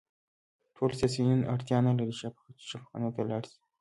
ټول 0.75 0.91
سیاسیون 0.99 1.41
اړتیا 1.53 1.77
نلري 1.87 2.13
چې 2.19 2.27
شفاخانو 2.69 3.09
ته 3.15 3.21
لاړ 3.29 3.43
شي 3.51 3.59